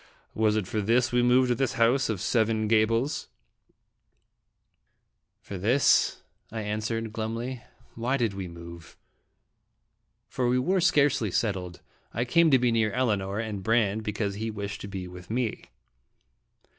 Was 0.33 0.55
it 0.55 0.65
for 0.65 0.81
this 0.81 1.11
we 1.11 1.21
moved 1.21 1.49
to 1.49 1.53
this 1.53 1.73
house 1.73 2.09
of 2.09 2.19
seven 2.21 2.67
gabbles 2.67 3.27
?"+' 4.53 5.41
"For 5.43 5.59
this," 5.59 6.23
I 6.51 6.61
answered, 6.61 7.13
glumly. 7.13 7.61
"Why 7.93 8.17
did 8.17 8.33
we 8.33 8.47
move?" 8.47 8.97
For 10.27 10.47
we 10.49 10.57
were 10.57 10.81
scarcely 10.81 11.29
settled. 11.29 11.81
I 12.15 12.25
came 12.25 12.49
to 12.49 12.57
be 12.57 12.71
near 12.71 12.91
Elinor, 12.91 13.37
and 13.37 13.61
Brande 13.61 14.01
because 14.01 14.33
he 14.33 14.49
wished 14.49 14.81
to 14.81 14.87
be 14.87 15.07
with 15.07 15.29
me. 15.29 15.65